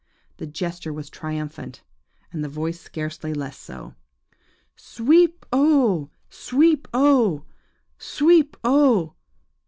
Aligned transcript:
The 0.37 0.47
gesture 0.47 0.91
was 0.91 1.11
triumphant, 1.11 1.83
and 2.33 2.43
the 2.43 2.49
voice 2.49 2.79
scarcely 2.79 3.35
less 3.35 3.55
so,–Sweep 3.55 5.45
o 5.53 5.53
oh! 5.53 6.09
Sweep 6.31 6.87
oh! 6.91 7.45
Sweep 7.99 8.57
oh 8.63 9.13